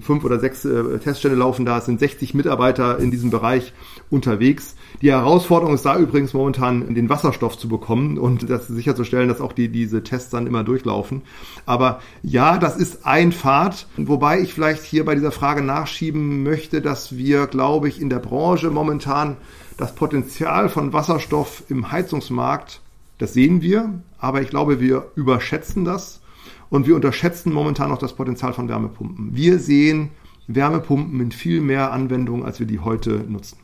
Fünf 0.01 0.24
oder 0.24 0.39
sechs 0.39 0.65
äh, 0.65 1.00
Teststände 1.00 1.38
laufen 1.38 1.65
da, 1.65 1.80
es 1.80 1.86
sind 1.86 2.00
60 2.00 2.36
Mitarbeiter 2.36 3.00
in 3.00 3.10
diesem 3.10 3.31
Bereich 3.31 3.74
unterwegs. 4.13 4.75
Die 5.01 5.12
Herausforderung 5.12 5.74
ist 5.74 5.86
da 5.86 5.98
übrigens 5.98 6.33
momentan, 6.33 6.94
den 6.94 7.10
Wasserstoff 7.10 7.57
zu 7.57 7.68
bekommen 7.68 8.18
und 8.18 8.50
das 8.50 8.68
sicherzustellen, 8.68 9.27
dass 9.27 9.42
auch 9.42 9.51
die, 9.51 9.69
diese 9.69 10.04
Tests 10.04 10.30
dann 10.30 10.48
immer 10.48 10.63
durchlaufen. 10.63 11.24
Aber 11.65 12.00
ja, 12.21 12.57
das 12.57 12.77
ist 12.77 13.06
ein 13.06 13.31
Pfad, 13.31 13.88
wobei 13.98 14.39
ich 14.39 14.54
vielleicht 14.54 14.83
hier 14.83 15.04
bei 15.04 15.15
dieser 15.15 15.31
Frage 15.31 15.63
nachschieben 15.63 16.44
möchte, 16.44 16.80
dass 16.81 17.18
wir, 17.18 17.48
glaube 17.48 17.89
ich, 17.89 18.00
in 18.00 18.10
der 18.10 18.19
Branche 18.19 18.69
momentan 18.69 19.38
das 19.77 19.95
Potenzial 19.95 20.69
von 20.69 20.94
Wasserstoff 20.94 21.63
im 21.68 21.92
Heizungsmarkt, 21.92 22.81
das 23.18 23.33
sehen 23.33 23.62
wir, 23.62 24.00
aber 24.19 24.42
ich 24.42 24.50
glaube, 24.50 24.80
wir 24.80 25.07
überschätzen 25.15 25.86
das 25.86 26.21
und 26.69 26.86
wir 26.86 26.95
unterschätzen 26.95 27.51
momentan 27.51 27.89
noch 27.89 27.98
das 27.98 28.13
Potenzial 28.13 28.54
von 28.54 28.69
Wärmepumpen. 28.69 29.36
Wir 29.36 29.57
sehen 29.57 30.12
Wärmepumpen 30.48 31.19
in 31.19 31.31
viel 31.31 31.62
mehr 31.62 31.92
Anwendungen, 31.92 32.45
als 32.45 32.60
wir 32.60 32.68
die 32.68 32.80
heute 32.80 33.25
nutzen. 33.27 33.57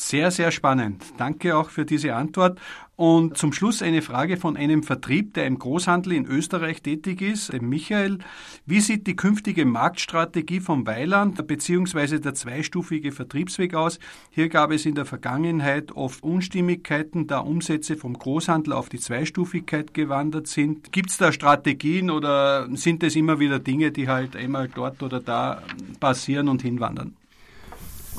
Sehr, 0.00 0.30
sehr 0.30 0.52
spannend. 0.52 1.02
Danke 1.16 1.56
auch 1.56 1.70
für 1.70 1.84
diese 1.84 2.14
Antwort. 2.14 2.60
Und 2.94 3.36
zum 3.36 3.52
Schluss 3.52 3.82
eine 3.82 4.00
Frage 4.00 4.36
von 4.36 4.56
einem 4.56 4.84
Vertrieb, 4.84 5.34
der 5.34 5.46
im 5.46 5.58
Großhandel 5.58 6.12
in 6.12 6.24
Österreich 6.24 6.82
tätig 6.82 7.20
ist, 7.20 7.52
dem 7.52 7.68
Michael. 7.68 8.18
Wie 8.64 8.80
sieht 8.80 9.08
die 9.08 9.16
künftige 9.16 9.66
Marktstrategie 9.66 10.60
vom 10.60 10.86
Weiland 10.86 11.44
bzw. 11.44 12.20
der 12.20 12.34
zweistufige 12.34 13.10
Vertriebsweg 13.10 13.74
aus? 13.74 13.98
Hier 14.30 14.48
gab 14.48 14.70
es 14.70 14.86
in 14.86 14.94
der 14.94 15.04
Vergangenheit 15.04 15.90
oft 15.90 16.22
Unstimmigkeiten, 16.22 17.26
da 17.26 17.40
Umsätze 17.40 17.96
vom 17.96 18.14
Großhandel 18.14 18.74
auf 18.74 18.88
die 18.88 19.00
Zweistufigkeit 19.00 19.94
gewandert 19.94 20.46
sind. 20.46 20.92
Gibt 20.92 21.10
es 21.10 21.16
da 21.16 21.32
Strategien 21.32 22.08
oder 22.08 22.68
sind 22.76 23.02
es 23.02 23.16
immer 23.16 23.40
wieder 23.40 23.58
Dinge, 23.58 23.90
die 23.90 24.06
halt 24.06 24.36
einmal 24.36 24.68
dort 24.68 25.02
oder 25.02 25.18
da 25.18 25.60
passieren 25.98 26.48
und 26.48 26.62
hinwandern? 26.62 27.17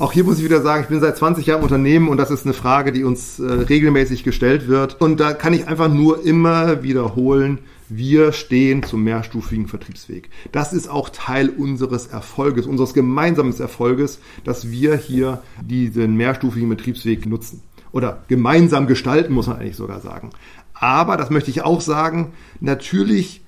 Auch 0.00 0.12
hier 0.12 0.24
muss 0.24 0.38
ich 0.38 0.44
wieder 0.44 0.62
sagen, 0.62 0.84
ich 0.84 0.88
bin 0.88 0.98
seit 0.98 1.18
20 1.18 1.44
Jahren 1.44 1.58
im 1.58 1.64
Unternehmen 1.64 2.08
und 2.08 2.16
das 2.16 2.30
ist 2.30 2.46
eine 2.46 2.54
Frage, 2.54 2.90
die 2.90 3.04
uns 3.04 3.38
äh, 3.38 3.44
regelmäßig 3.44 4.24
gestellt 4.24 4.66
wird. 4.66 4.98
Und 4.98 5.20
da 5.20 5.34
kann 5.34 5.52
ich 5.52 5.68
einfach 5.68 5.92
nur 5.92 6.24
immer 6.24 6.82
wiederholen, 6.82 7.58
wir 7.90 8.32
stehen 8.32 8.82
zum 8.82 9.04
mehrstufigen 9.04 9.68
Vertriebsweg. 9.68 10.30
Das 10.52 10.72
ist 10.72 10.88
auch 10.88 11.10
Teil 11.10 11.50
unseres 11.50 12.06
Erfolges, 12.06 12.64
unseres 12.64 12.94
gemeinsamen 12.94 13.54
Erfolges, 13.60 14.20
dass 14.42 14.70
wir 14.70 14.96
hier 14.96 15.42
diesen 15.60 16.16
mehrstufigen 16.16 16.70
Betriebsweg 16.70 17.26
nutzen. 17.26 17.60
Oder 17.92 18.24
gemeinsam 18.26 18.86
gestalten, 18.86 19.34
muss 19.34 19.48
man 19.48 19.58
eigentlich 19.58 19.76
sogar 19.76 20.00
sagen. 20.00 20.30
Aber, 20.72 21.18
das 21.18 21.28
möchte 21.28 21.50
ich 21.50 21.60
auch 21.60 21.82
sagen, 21.82 22.32
natürlich 22.60 23.42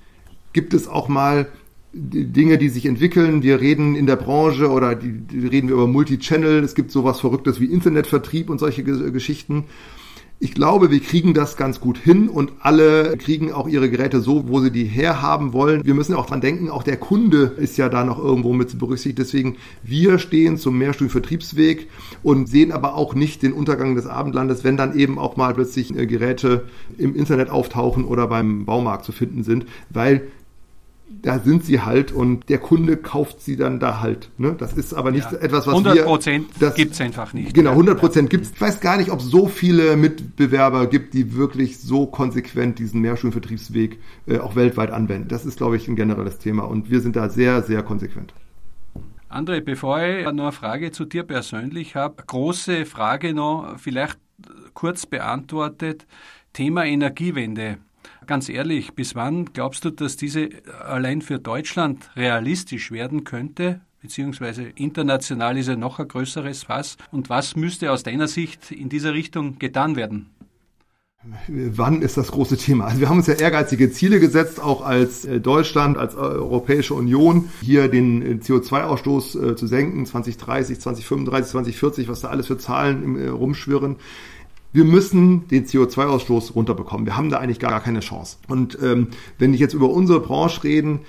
gibt 0.53 0.75
es 0.75 0.87
auch 0.87 1.07
mal 1.07 1.47
Dinge, 1.93 2.57
die 2.57 2.69
sich 2.69 2.87
entwickeln. 2.87 3.43
Wir 3.43 3.61
reden 3.61 3.95
in 3.95 4.07
der 4.07 4.15
Branche 4.15 4.69
oder 4.69 4.95
die, 4.95 5.11
die 5.11 5.47
reden 5.47 5.67
wir 5.67 5.75
über 5.75 5.87
Multichannel. 5.87 6.63
Es 6.63 6.73
gibt 6.73 6.91
sowas 6.91 7.19
Verrücktes 7.19 7.59
wie 7.59 7.65
Internetvertrieb 7.65 8.49
und 8.49 8.59
solche 8.59 8.83
Geschichten. 8.83 9.65
Ich 10.39 10.55
glaube, 10.55 10.91
wir 10.91 10.99
kriegen 10.99 11.33
das 11.33 11.55
ganz 11.55 11.79
gut 11.79 11.97
hin 11.97 12.27
und 12.27 12.51
alle 12.59 13.15
kriegen 13.17 13.53
auch 13.53 13.67
ihre 13.67 13.89
Geräte 13.89 14.19
so, 14.19 14.49
wo 14.49 14.59
sie 14.59 14.71
die 14.71 14.83
herhaben 14.83 15.53
wollen. 15.53 15.85
Wir 15.85 15.93
müssen 15.93 16.15
auch 16.15 16.25
dran 16.25 16.41
denken, 16.41 16.69
auch 16.69 16.83
der 16.83 16.97
Kunde 16.97 17.53
ist 17.57 17.77
ja 17.77 17.87
da 17.87 18.03
noch 18.03 18.17
irgendwo 18.17 18.51
mit 18.51 18.77
berücksichtigt. 18.77 19.19
Deswegen, 19.19 19.55
wir 19.83 20.19
stehen 20.19 20.57
zum 20.57 20.77
Mehrstufen-Vertriebsweg 20.79 21.87
und 22.23 22.49
sehen 22.49 22.73
aber 22.73 22.95
auch 22.95 23.15
nicht 23.15 23.41
den 23.41 23.53
Untergang 23.53 23.95
des 23.95 24.07
Abendlandes, 24.07 24.65
wenn 24.65 24.75
dann 24.75 24.97
eben 24.97 25.17
auch 25.17 25.37
mal 25.37 25.53
plötzlich 25.53 25.95
äh, 25.95 26.07
Geräte 26.07 26.65
im 26.97 27.15
Internet 27.15 27.49
auftauchen 27.49 28.03
oder 28.03 28.27
beim 28.27 28.65
Baumarkt 28.65 29.05
zu 29.05 29.13
finden 29.13 29.43
sind, 29.43 29.65
weil 29.91 30.23
da 31.09 31.39
sind 31.39 31.63
sie 31.63 31.81
halt 31.81 32.11
und 32.11 32.49
der 32.49 32.57
Kunde 32.57 32.97
kauft 32.97 33.41
sie 33.41 33.55
dann 33.55 33.79
da 33.79 33.99
halt. 34.01 34.29
Ne? 34.37 34.55
Das 34.57 34.73
ist 34.73 34.93
aber 34.93 35.11
nicht 35.11 35.31
Ja. 35.31 35.37
etwas, 35.37 35.67
was 35.67 35.73
100 35.73 35.95
wir... 35.95 36.03
Prozent 36.03 36.47
das- 36.59 36.75
gibt 36.75 36.93
es 36.93 37.01
einfach 37.01 37.33
nicht. 37.33 37.53
Genau, 37.53 37.71
100 37.71 37.99
Prozent 37.99 38.29
gibt 38.29 38.45
es. 38.45 38.51
Ich 38.51 38.59
weiß 38.61 38.79
gar 38.79 38.97
nicht, 38.97 39.11
ob 39.11 39.19
es 39.19 39.25
so 39.25 39.47
viele 39.47 39.95
Mitbewerber 39.95 40.87
gibt, 40.87 41.13
die 41.13 41.35
wirklich 41.35 41.79
so 41.79 42.07
konsequent 42.07 42.79
diesen 42.79 43.01
Mehrstuhlvertriebsweg 43.01 43.99
äh, 44.27 44.39
auch 44.39 44.55
weltweit 44.55 44.91
anwenden. 44.91 45.27
Das 45.27 45.45
ist, 45.45 45.57
glaube 45.57 45.77
ich, 45.77 45.87
ein 45.87 45.95
generelles 45.95 46.39
Thema 46.39 46.63
und 46.63 46.89
wir 46.89 46.99
sind 47.01 47.15
da 47.15 47.29
sehr, 47.29 47.61
sehr 47.61 47.83
konsequent. 47.83 48.33
André, 49.29 49.61
bevor 49.61 50.01
ich 50.01 50.23
noch 50.25 50.31
eine 50.31 50.51
Frage 50.51 50.91
zu 50.91 51.05
dir 51.05 51.23
persönlich 51.23 51.95
habe, 51.95 52.23
große 52.25 52.85
Frage 52.85 53.33
noch, 53.33 53.77
vielleicht 53.79 54.17
kurz 54.73 55.05
beantwortet, 55.05 56.05
Thema 56.53 56.85
Energiewende. 56.85 57.77
Ganz 58.27 58.49
ehrlich, 58.49 58.93
bis 58.93 59.15
wann 59.15 59.45
glaubst 59.53 59.85
du, 59.85 59.91
dass 59.91 60.15
diese 60.17 60.49
allein 60.85 61.21
für 61.21 61.39
Deutschland 61.39 62.09
realistisch 62.15 62.91
werden 62.91 63.23
könnte? 63.23 63.81
Beziehungsweise 64.01 64.63
international 64.75 65.57
ist 65.57 65.67
ja 65.67 65.77
noch 65.77 65.99
ein 65.99 66.07
größeres 66.07 66.63
Fass. 66.63 66.97
Und 67.11 67.29
was 67.29 67.55
müsste 67.55 67.91
aus 67.91 68.03
deiner 68.03 68.27
Sicht 68.27 68.71
in 68.71 68.89
dieser 68.89 69.13
Richtung 69.13 69.59
getan 69.59 69.95
werden? 69.95 70.29
Wann 71.47 72.01
ist 72.01 72.17
das 72.17 72.31
große 72.31 72.57
Thema? 72.57 72.85
Also 72.85 72.99
wir 72.99 73.07
haben 73.07 73.19
uns 73.19 73.27
ja 73.27 73.35
ehrgeizige 73.35 73.89
Ziele 73.91 74.19
gesetzt, 74.19 74.61
auch 74.61 74.85
als 74.85 75.23
äh, 75.23 75.39
Deutschland, 75.39 75.97
als 75.97 76.15
äh, 76.15 76.17
Europäische 76.17 76.95
Union, 76.95 77.49
hier 77.61 77.87
den 77.87 78.21
äh, 78.21 78.39
CO2-Ausstoß 78.43 79.51
äh, 79.51 79.55
zu 79.55 79.65
senken, 79.65 80.05
2030, 80.05 80.81
2035, 80.81 81.51
2040, 81.51 82.07
was 82.09 82.21
da 82.21 82.27
alles 82.27 82.47
für 82.47 82.57
Zahlen 82.57 83.29
rumschwirren. 83.29 83.95
Wir 84.73 84.85
müssen 84.85 85.47
den 85.47 85.65
CO2-Ausstoß 85.65 86.55
runterbekommen. 86.55 87.05
Wir 87.05 87.15
haben 87.15 87.29
da 87.29 87.37
eigentlich 87.37 87.59
gar, 87.59 87.79
keine 87.79 87.99
Chance. 87.99 88.37
Und 88.47 88.77
ähm, 88.81 89.09
wenn 89.37 89.53
ich 89.53 89.59
jetzt 89.59 89.75
über 89.75 89.89
unsere 89.89 90.19
Branche 90.19 90.63
reden, 90.63 91.01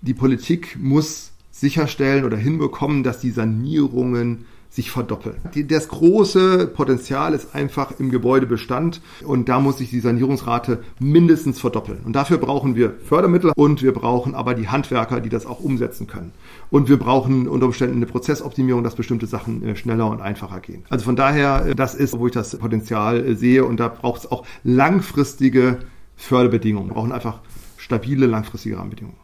die 0.00 0.14
Politik 0.14 0.78
muss 0.80 1.32
sicherstellen 1.50 2.24
oder 2.24 2.36
hinbekommen, 2.36 3.02
dass 3.02 3.20
die 3.20 3.30
Sanierungen 3.30 4.46
sich 4.74 4.90
verdoppeln. 4.90 5.36
Das 5.68 5.86
große 5.86 6.66
Potenzial 6.66 7.32
ist 7.32 7.54
einfach 7.54 7.92
im 8.00 8.10
Gebäudebestand 8.10 9.00
und 9.24 9.48
da 9.48 9.60
muss 9.60 9.78
sich 9.78 9.90
die 9.90 10.00
Sanierungsrate 10.00 10.82
mindestens 10.98 11.60
verdoppeln. 11.60 12.00
Und 12.04 12.14
dafür 12.14 12.38
brauchen 12.38 12.74
wir 12.74 12.94
Fördermittel 13.04 13.52
und 13.54 13.84
wir 13.84 13.92
brauchen 13.92 14.34
aber 14.34 14.54
die 14.54 14.66
Handwerker, 14.66 15.20
die 15.20 15.28
das 15.28 15.46
auch 15.46 15.60
umsetzen 15.60 16.08
können. 16.08 16.32
Und 16.70 16.88
wir 16.88 16.98
brauchen 16.98 17.46
unter 17.46 17.66
Umständen 17.66 17.96
eine 17.96 18.06
Prozessoptimierung, 18.06 18.82
dass 18.82 18.96
bestimmte 18.96 19.26
Sachen 19.26 19.62
äh, 19.62 19.76
schneller 19.76 20.10
und 20.10 20.20
einfacher 20.20 20.58
gehen. 20.58 20.82
Also 20.88 21.04
von 21.04 21.14
daher, 21.14 21.66
äh, 21.66 21.74
das 21.76 21.94
ist, 21.94 22.18
wo 22.18 22.26
ich 22.26 22.32
das 22.32 22.56
Potenzial 22.58 23.24
äh, 23.24 23.36
sehe 23.36 23.64
und 23.64 23.78
da 23.78 23.86
braucht 23.86 24.22
es 24.22 24.32
auch 24.32 24.44
langfristige 24.64 25.78
Förderbedingungen. 26.16 26.90
Wir 26.90 26.94
brauchen 26.94 27.12
einfach 27.12 27.38
stabile, 27.76 28.26
langfristige 28.26 28.76
Rahmenbedingungen. 28.76 29.23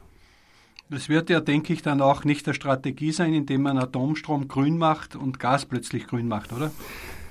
Das 0.90 1.08
wird 1.08 1.30
ja, 1.30 1.40
denke 1.40 1.72
ich, 1.72 1.82
dann 1.82 2.00
auch 2.00 2.24
nicht 2.24 2.48
der 2.48 2.52
Strategie 2.52 3.12
sein, 3.12 3.32
indem 3.32 3.62
man 3.62 3.78
Atomstrom 3.78 4.48
grün 4.48 4.76
macht 4.76 5.14
und 5.14 5.38
Gas 5.38 5.64
plötzlich 5.64 6.08
grün 6.08 6.26
macht, 6.26 6.52
oder? 6.52 6.72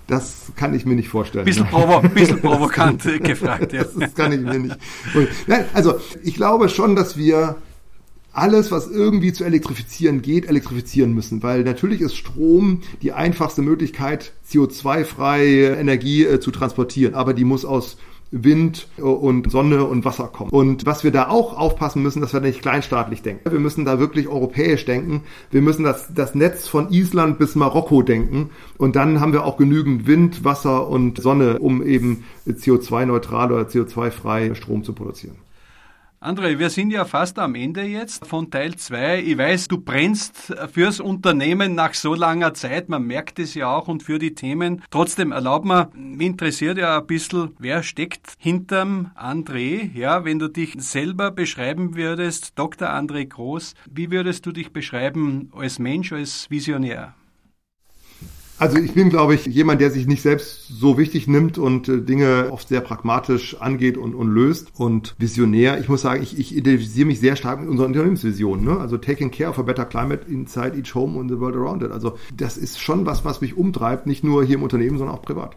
Das 0.08 0.54
kann 0.56 0.74
ich 0.74 0.86
mir 0.86 0.96
nicht 0.96 1.10
vorstellen. 1.10 1.44
Bisschen, 1.44 1.68
provo 1.68 2.00
bisschen 2.16 2.40
provokant 2.40 3.06
äh, 3.06 3.20
gefragt. 3.20 3.74
Ja. 3.74 3.84
Das, 3.84 3.94
das 3.94 4.16
kann 4.16 4.32
ich 4.32 4.40
mir 4.40 4.58
nicht. 4.58 4.78
Nein, 5.46 5.66
also 5.74 6.00
ich 6.24 6.36
glaube 6.36 6.70
schon, 6.70 6.96
dass 6.96 7.18
wir 7.18 7.58
alles, 8.32 8.72
was 8.72 8.88
irgendwie 8.88 9.34
zu 9.34 9.44
elektrifizieren 9.44 10.22
geht, 10.22 10.48
elektrifizieren 10.48 11.14
müssen, 11.14 11.44
weil 11.44 11.64
natürlich 11.64 12.00
ist 12.00 12.16
Strom 12.16 12.82
die 13.02 13.12
einfachste 13.12 13.62
Möglichkeit, 13.62 14.32
CO2-freie 14.50 15.76
Energie 15.76 16.24
äh, 16.24 16.40
zu 16.40 16.52
transportieren, 16.52 17.14
aber 17.14 17.34
die 17.34 17.44
muss 17.44 17.66
aus 17.66 17.98
Wind 18.32 18.88
und 18.98 19.52
Sonne 19.52 19.86
und 19.86 20.06
Wasser 20.06 20.28
kommen. 20.28 20.52
Und 20.52 20.86
was 20.86 21.04
wir 21.04 21.12
da 21.12 21.30
auch 21.30 21.58
aufpassen 21.58 22.04
müssen, 22.04 22.22
dass 22.22 22.34
wir 22.34 22.42
nicht 22.42 22.62
kleinstaatlich 22.62 23.22
denken. 23.22 23.52
Wir 23.52 23.60
müssen 23.60 23.86
da 23.86 24.00
wirklich 24.00 24.28
europäisch 24.28 24.86
denken. 24.86 25.24
Wir 25.52 25.62
müssen 25.62 25.84
das, 25.84 26.14
das 26.14 26.36
Netz 26.36 26.68
von 26.68 26.92
Island 26.92 27.40
bis 27.40 27.56
Marokko 27.56 28.02
denken. 28.02 28.52
Und 28.78 28.96
dann 28.96 29.20
haben 29.20 29.34
wir 29.34 29.46
auch 29.46 29.58
genügend 29.58 30.06
Wind, 30.06 30.44
Wasser 30.44 30.88
und 30.88 31.22
Sonne, 31.22 31.60
um 31.60 31.84
eben 31.84 32.24
CO2-neutral 32.48 33.52
oder 33.52 33.64
CO2-frei 33.64 34.54
Strom 34.54 34.84
zu 34.84 34.94
produzieren. 34.94 35.36
André, 36.22 36.60
wir 36.60 36.70
sind 36.70 36.92
ja 36.92 37.06
fast 37.06 37.40
am 37.40 37.56
Ende 37.56 37.84
jetzt 37.84 38.28
von 38.28 38.52
Teil 38.52 38.76
2. 38.76 39.22
Ich 39.22 39.38
weiß, 39.38 39.70
du 39.70 39.78
brennst 39.78 40.54
fürs 40.70 41.00
Unternehmen 41.00 41.76
nach 41.76 41.94
so 41.94 42.14
langer 42.14 42.54
Zeit. 42.54 42.90
Man 42.90 43.04
merkt 43.04 43.40
es 43.40 43.54
ja 43.54 43.74
auch 43.74 43.88
und 43.88 44.04
für 44.04 44.20
die 44.20 44.36
Themen. 44.36 44.84
Trotzdem 44.92 45.32
erlaub 45.32 45.64
mir, 45.64 45.90
mich 45.94 46.28
interessiert 46.28 46.78
ja 46.78 47.00
ein 47.00 47.08
bisschen, 47.08 47.56
wer 47.58 47.84
steckt 47.84 48.34
hinterm 48.38 49.12
André? 49.18 49.92
Ja, 49.94 50.26
wenn 50.26 50.40
du 50.40 50.50
dich 50.50 50.76
selber 50.80 51.32
beschreiben 51.32 51.96
würdest, 51.96 52.60
Dr. 52.60 52.90
André 52.90 53.26
Groß, 53.26 53.74
wie 53.90 54.12
würdest 54.12 54.46
du 54.46 54.52
dich 54.52 54.74
beschreiben 54.74 55.50
als 55.56 55.80
Mensch, 55.80 56.12
als 56.12 56.50
Visionär? 56.50 57.16
Also 58.60 58.78
ich 58.78 58.94
bin, 58.94 59.10
glaube 59.10 59.36
ich, 59.36 59.46
jemand, 59.46 59.80
der 59.80 59.90
sich 59.90 60.06
nicht 60.06 60.22
selbst 60.22 60.68
so 60.68 60.98
wichtig 60.98 61.30
nimmt 61.30 61.58
und 61.58 61.88
äh, 61.88 62.02
Dinge 62.02 62.50
oft 62.52 62.68
sehr 62.68 62.82
pragmatisch 62.82 63.56
angeht 63.62 63.98
und, 63.98 64.14
und 64.14 64.30
löst 64.30 64.74
und 64.78 65.16
visionär. 65.18 65.80
Ich 65.80 65.88
muss 65.88 66.02
sagen, 66.02 66.22
ich, 66.22 66.38
ich 66.38 66.54
identifiziere 66.54 67.08
mich 67.08 67.22
sehr 67.22 67.38
stark 67.38 67.62
mit 67.62 67.70
unserer 67.70 67.88
Unternehmensvision. 67.88 68.66
Ne? 68.66 68.78
Also 68.78 68.98
taking 68.98 69.32
care 69.32 69.50
of 69.50 69.60
a 69.60 69.62
better 69.62 69.86
climate 69.86 70.26
inside 70.28 70.78
each 70.78 70.94
home 70.94 71.18
and 71.18 71.32
the 71.32 71.40
world 71.40 71.56
around 71.56 71.84
it. 71.84 71.92
Also 71.92 72.18
das 72.36 72.58
ist 72.58 72.82
schon 72.82 73.06
was, 73.06 73.24
was 73.24 73.40
mich 73.40 73.56
umtreibt, 73.56 74.06
nicht 74.06 74.26
nur 74.26 74.44
hier 74.44 74.56
im 74.56 74.64
Unternehmen, 74.64 74.98
sondern 74.98 75.16
auch 75.16 75.22
privat. 75.22 75.56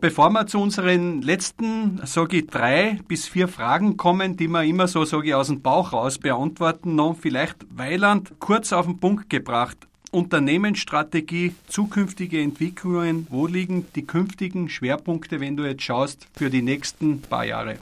Bevor 0.00 0.30
wir 0.30 0.46
zu 0.46 0.58
unseren 0.58 1.20
letzten, 1.20 2.00
sage 2.04 2.38
ich, 2.38 2.46
drei 2.46 2.98
bis 3.08 3.28
vier 3.28 3.46
Fragen 3.46 3.98
kommen, 3.98 4.38
die 4.38 4.48
wir 4.48 4.64
immer 4.64 4.88
so, 4.88 5.04
sage 5.04 5.28
ich, 5.28 5.34
aus 5.34 5.48
dem 5.48 5.60
Bauch 5.60 5.92
raus 5.92 6.18
beantworten, 6.18 6.94
noch 6.94 7.14
vielleicht 7.14 7.58
Weiland 7.76 8.32
kurz 8.38 8.72
auf 8.72 8.86
den 8.86 8.98
Punkt 8.98 9.28
gebracht. 9.28 9.86
Unternehmensstrategie, 10.12 11.54
zukünftige 11.66 12.40
Entwicklungen, 12.40 13.26
wo 13.30 13.46
liegen 13.46 13.86
die 13.96 14.06
künftigen 14.06 14.68
Schwerpunkte, 14.68 15.40
wenn 15.40 15.56
du 15.56 15.64
jetzt 15.64 15.82
schaust, 15.82 16.28
für 16.34 16.50
die 16.50 16.62
nächsten 16.62 17.22
paar 17.22 17.46
Jahre? 17.46 17.76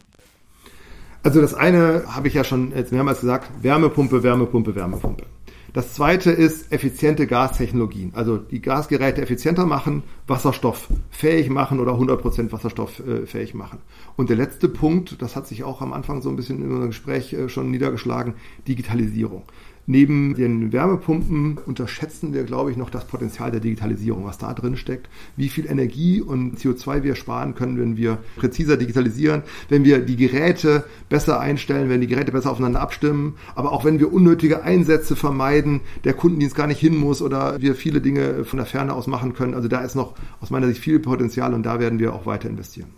Also 1.23 1.41
das 1.43 1.53
eine 1.53 2.05
habe 2.07 2.29
ich 2.29 2.35
ja 2.35 2.45
schon 2.45 2.73
jetzt 2.75 2.93
mehrmals 2.93 3.21
gesagt, 3.21 3.51
Wärmepumpe, 3.63 4.23
Wärmepumpe, 4.23 4.75
Wärmepumpe. 4.75 5.27
Das 5.73 5.93
zweite 5.93 6.33
ist 6.33 6.73
effiziente 6.73 7.29
Gastechnologien, 7.29 8.13
also 8.15 8.39
die 8.39 8.61
Gasgeräte 8.61 9.23
effizienter 9.23 9.67
machen, 9.67 10.03
Wasserstoff 10.27 10.89
fähig 11.11 11.49
machen 11.49 11.79
oder 11.79 11.93
100% 11.93 12.51
Wasserstoff 12.51 13.01
äh, 13.07 13.57
machen. 13.57 13.79
Und 14.17 14.31
der 14.31 14.37
letzte 14.37 14.69
Punkt, 14.69 15.23
das 15.23 15.37
hat 15.37 15.47
sich 15.47 15.63
auch 15.63 15.81
am 15.81 15.93
Anfang 15.93 16.23
so 16.23 16.29
ein 16.29 16.35
bisschen 16.35 16.59
in 16.59 16.71
unserem 16.71 16.89
Gespräch 16.89 17.33
äh, 17.33 17.49
schon 17.49 17.71
niedergeschlagen, 17.71 18.35
Digitalisierung. 18.67 19.45
Neben 19.87 20.35
den 20.35 20.73
Wärmepumpen 20.73 21.59
unterschätzen 21.59 22.33
wir, 22.33 22.45
glaube 22.45 22.71
ich, 22.71 22.77
noch 22.77 22.91
das 22.91 23.07
Potenzial 23.07 23.51
der 23.51 23.61
Digitalisierung, 23.61 24.25
was 24.25 24.39
da 24.39 24.55
drin 24.55 24.77
steckt, 24.77 25.09
wie 25.37 25.49
viel 25.49 25.67
Energie 25.67 26.21
und 26.21 26.59
CO2 26.59 27.03
wir 27.03 27.15
sparen 27.17 27.55
können, 27.55 27.79
wenn 27.79 27.97
wir 27.97 28.19
präziser 28.37 28.77
digitalisieren, 28.77 29.43
wenn 29.69 29.85
wir 29.85 30.01
die 30.01 30.17
Geräte 30.17 30.85
besser 31.09 31.41
einstellen, 31.41 31.89
wenn 31.89 32.01
die 32.01 32.07
Geräte 32.07 32.31
besser 32.31 32.53
aufeinander 32.53 32.81
abstimmen, 32.81 33.37
aber 33.55 33.73
auch 33.73 33.85
wenn 33.85 33.99
wir 33.99 34.13
unnötige 34.13 34.63
Einsätze 34.63 35.17
vermeiden, 35.17 35.81
der 36.05 36.15
Kundendienst 36.15 36.55
gar 36.55 36.67
nicht 36.67 36.81
hin 36.81 36.97
muss 36.97 37.23
oder 37.23 37.61
wir 37.61 37.75
viele 37.75 38.01
Dinge 38.01 38.45
von 38.45 38.59
der 38.59 38.67
Ferne 38.67 38.93
aus 38.93 39.07
machen 39.07 39.33
können. 39.33 39.55
Also 39.55 39.69
da 39.69 39.81
ist 39.81 39.97
noch 39.97 40.15
aus 40.41 40.51
meiner 40.51 40.69
Sicht 40.69 40.81
viel 40.81 41.01
Potenzial 41.01 41.55
und 41.55 41.65
da 41.65 41.81
werden 41.81 41.99
wir 41.99 42.15
auch 42.15 42.27
weiter 42.27 42.49
investieren. 42.49 42.91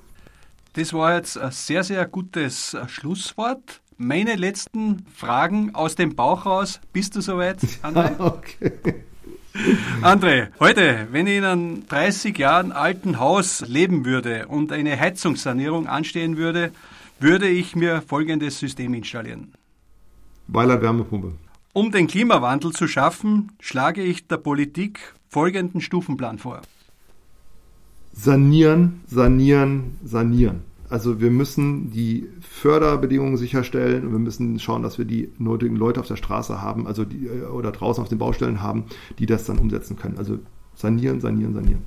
Das 0.75 0.93
war 0.95 1.15
jetzt 1.15 1.37
ein 1.37 1.51
sehr, 1.51 1.85
sehr 1.85 2.07
gutes 2.07 2.77
Schlusswort. 2.87 3.82
Meine 3.97 4.37
letzten 4.37 5.07
Fragen 5.15 5.75
aus 5.75 5.95
dem 5.95 6.15
Bauch 6.15 6.47
raus. 6.47 6.81
Bist 6.93 7.17
du 7.17 7.21
soweit, 7.21 7.59
André? 7.83 8.19
okay. 8.19 9.05
André, 10.01 10.49
heute, 10.59 11.09
wenn 11.11 11.27
ich 11.27 11.37
in 11.37 11.45
einem 11.45 11.87
30 11.89 12.37
Jahren 12.39 12.73
alten 12.73 13.19
Haus 13.19 13.61
leben 13.67 14.05
würde 14.05 14.49
und 14.49 14.73
eine 14.73 14.99
Heizungssanierung 14.99 15.87
anstehen 15.87 16.37
würde, 16.37 16.73
würde 17.21 17.49
ich 17.49 17.77
mir 17.77 18.03
folgendes 18.03 18.59
System 18.59 18.95
installieren. 18.95 19.53
Weiler 20.49 20.81
Wärmepumpe. 20.81 21.35
Um 21.75 21.93
den 21.93 22.07
Klimawandel 22.07 22.73
zu 22.73 22.89
schaffen, 22.89 23.53
schlage 23.61 24.03
ich 24.03 24.27
der 24.27 24.39
Politik 24.39 25.15
folgenden 25.29 25.81
Stufenplan 25.81 26.39
vor. 26.39 26.63
Sanieren, 28.13 29.01
sanieren, 29.07 29.99
sanieren. 30.05 30.65
Also 30.93 31.23
wir 31.23 31.31
müssen 31.31 31.91
die 31.91 32.29
Förderbedingungen 32.43 33.39
sicherstellen 33.39 34.05
und 34.05 34.13
wir 34.13 34.19
müssen 34.19 34.59
schauen, 34.59 34.83
dass 34.83 34.99
wir 34.99 35.07
die 35.07 35.33
nötigen 35.39 35.75
Leute 35.75 36.01
auf 36.01 36.07
der 36.07 36.17
Straße 36.17 36.61
haben, 36.61 36.87
also 36.87 37.07
die, 37.07 37.31
oder 37.31 37.73
draußen 37.73 38.03
auf 38.03 38.11
den 38.11 38.19
Baustellen 38.19 38.61
haben, 38.61 38.85
die 39.19 39.25
das 39.25 39.47
dann 39.47 39.59
umsetzen 39.59 39.97
können. 39.97 40.19
Also 40.19 40.41
sanieren, 40.75 41.23
sanieren, 41.23 41.55
sanieren. 41.55 41.83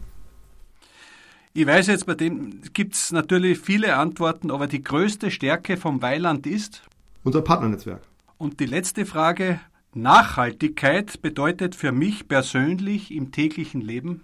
Ich 1.54 1.68
weiß 1.68 1.86
jetzt, 1.86 2.08
bei 2.08 2.16
dem 2.16 2.62
gibt 2.74 2.96
es 2.96 3.12
natürlich 3.12 3.60
viele 3.60 3.96
Antworten, 3.96 4.50
aber 4.50 4.66
die 4.66 4.82
größte 4.82 5.30
Stärke 5.30 5.78
vom 5.78 6.02
Weiland 6.02 6.48
ist? 6.48 6.82
Unser 7.24 7.44
Partnernetzwerk. 7.44 8.02
Und 8.40 8.60
die 8.60 8.66
letzte 8.66 9.06
Frage, 9.06 9.60
Nachhaltigkeit 9.94 11.22
bedeutet 11.22 11.76
für 11.76 11.92
mich 11.92 12.28
persönlich 12.28 13.12
im 13.12 13.32
täglichen 13.32 13.82
Leben? 13.82 14.22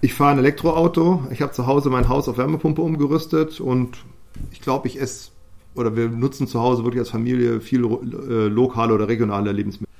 Ich 0.00 0.14
fahre 0.14 0.32
ein 0.32 0.38
Elektroauto. 0.38 1.24
Ich 1.30 1.42
habe 1.42 1.52
zu 1.52 1.66
Hause 1.66 1.90
mein 1.90 2.08
Haus 2.08 2.28
auf 2.28 2.38
Wärmepumpe 2.38 2.80
umgerüstet 2.80 3.60
und 3.60 3.98
ich 4.52 4.60
glaube, 4.60 4.86
ich 4.86 5.00
esse 5.00 5.30
oder 5.74 5.96
wir 5.96 6.08
nutzen 6.08 6.46
zu 6.46 6.60
Hause 6.60 6.84
wirklich 6.84 7.00
als 7.00 7.10
Familie 7.10 7.60
viel 7.60 7.84
äh, 7.84 8.48
lokale 8.48 8.94
oder 8.94 9.08
regionale 9.08 9.52
Lebensmittel. 9.52 9.92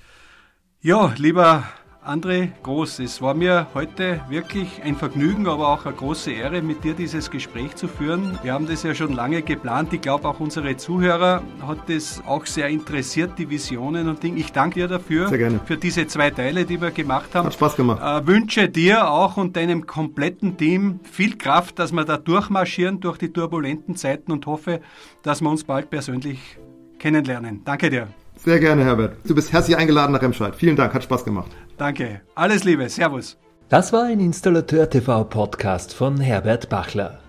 Ja, 0.81 1.13
lieber 1.17 1.65
André 2.05 2.53
Groß, 2.63 3.01
es 3.01 3.21
war 3.21 3.35
mir 3.35 3.67
heute 3.75 4.21
wirklich 4.29 4.83
ein 4.83 4.97
Vergnügen, 4.97 5.47
aber 5.47 5.69
auch 5.69 5.85
eine 5.85 5.95
große 5.95 6.31
Ehre, 6.31 6.63
mit 6.63 6.83
dir 6.83 6.95
dieses 6.95 7.31
Gespräch 7.31 7.77
zu 7.77 7.87
führen. 7.87 8.39
Wir 8.43 8.55
haben 8.55 8.67
das 8.67 8.83
ja 8.83 8.95
schon 8.95 9.13
lange 9.13 9.43
geplant. 9.43 9.93
Ich 9.93 10.01
glaube, 10.01 10.27
auch 10.27 10.41
unsere 10.41 10.77
Zuhörer 10.77 11.43
hat 11.67 11.89
das 11.89 12.23
auch 12.27 12.47
sehr 12.47 12.69
interessiert, 12.69 13.33
die 13.39 13.51
Visionen 13.51 14.09
und 14.09 14.23
Dinge. 14.23 14.39
Ich 14.39 14.53
danke 14.53 14.81
dir 14.81 14.89
dafür, 14.89 15.29
sehr 15.29 15.39
gerne. 15.39 15.61
für 15.67 15.77
diese 15.77 16.07
zwei 16.07 16.31
Teile, 16.31 16.65
die 16.65 16.81
wir 16.81 16.93
gemacht 16.93 17.35
haben. 17.35 17.47
Hat 17.47 17.55
Spaß 17.55 17.77
gemacht. 17.77 18.01
Äh, 18.03 18.27
wünsche 18.27 18.69
dir 18.69 19.11
auch 19.11 19.37
und 19.37 19.57
deinem 19.57 19.87
kompletten 19.87 20.57
Team 20.57 21.01
viel 21.03 21.37
Kraft, 21.37 21.79
dass 21.79 21.93
wir 21.93 22.05
da 22.05 22.17
durchmarschieren 22.17 23.01
durch 23.01 23.19
die 23.19 23.33
turbulenten 23.33 23.97
Zeiten 23.97 24.33
und 24.33 24.47
hoffe, 24.47 24.81
dass 25.23 25.43
wir 25.43 25.51
uns 25.51 25.65
bald 25.65 25.91
persönlich 25.91 26.59
kennenlernen. 26.99 27.63
Danke 27.65 27.91
dir. 27.91 28.09
Sehr 28.37 28.61
gerne, 28.61 28.85
Herbert. 28.85 29.17
Du 29.25 29.35
bist 29.35 29.53
herzlich 29.53 29.77
eingeladen 29.77 30.13
nach 30.13 30.23
Remscheid. 30.23 30.55
Vielen 30.57 30.77
Dank, 30.77 30.95
hat 30.95 31.03
Spaß 31.03 31.25
gemacht. 31.25 31.51
Danke. 31.79 32.21
Alles 32.35 32.65
Liebe. 32.65 32.89
Servus. 32.89 33.39
Das 33.69 33.93
war 33.93 34.05
ein 34.05 34.21
Installateur 34.21 34.91
TV 34.91 35.25
Podcast 35.25 35.95
von 35.95 36.21
Herbert 36.21 36.69
Bachler. 36.69 37.21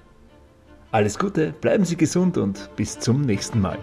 Alles 0.91 1.19
Gute, 1.19 1.53
bleiben 1.61 1.85
Sie 1.85 1.97
gesund 1.97 2.37
und 2.37 2.69
bis 2.75 2.99
zum 2.99 3.21
nächsten 3.21 3.61
Mal. 3.61 3.77